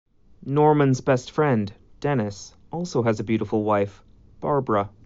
[0.47, 4.01] Norman's best friend, Dennis, also has a beautiful wife,
[4.39, 4.89] Barbara.